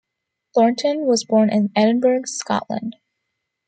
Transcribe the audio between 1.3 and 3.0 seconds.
in Edinburgh, Scotland.